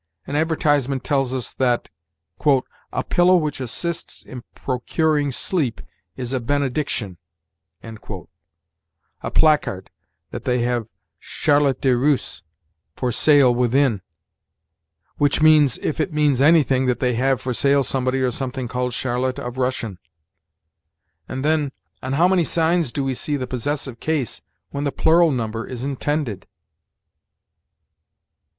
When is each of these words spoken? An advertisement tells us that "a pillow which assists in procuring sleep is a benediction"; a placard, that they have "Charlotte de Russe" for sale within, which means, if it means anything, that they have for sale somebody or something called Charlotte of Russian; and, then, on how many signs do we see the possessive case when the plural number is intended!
An 0.25 0.35
advertisement 0.35 1.03
tells 1.03 1.31
us 1.31 1.53
that 1.53 1.87
"a 2.91 3.03
pillow 3.03 3.37
which 3.37 3.61
assists 3.61 4.23
in 4.23 4.43
procuring 4.55 5.31
sleep 5.31 5.79
is 6.17 6.33
a 6.33 6.39
benediction"; 6.39 7.19
a 7.83 9.29
placard, 9.31 9.91
that 10.31 10.43
they 10.43 10.61
have 10.61 10.87
"Charlotte 11.19 11.81
de 11.81 11.95
Russe" 11.95 12.41
for 12.95 13.11
sale 13.11 13.53
within, 13.53 14.01
which 15.17 15.39
means, 15.39 15.77
if 15.83 15.99
it 15.99 16.11
means 16.11 16.41
anything, 16.41 16.87
that 16.87 16.99
they 16.99 17.13
have 17.13 17.39
for 17.39 17.53
sale 17.53 17.83
somebody 17.83 18.21
or 18.21 18.31
something 18.31 18.67
called 18.67 18.93
Charlotte 18.93 19.37
of 19.37 19.59
Russian; 19.59 19.99
and, 21.29 21.45
then, 21.45 21.71
on 22.01 22.13
how 22.13 22.27
many 22.27 22.43
signs 22.43 22.91
do 22.91 23.03
we 23.03 23.13
see 23.13 23.37
the 23.37 23.45
possessive 23.45 23.99
case 23.99 24.41
when 24.71 24.83
the 24.83 24.91
plural 24.91 25.29
number 25.29 25.67
is 25.67 25.83
intended! 25.83 26.47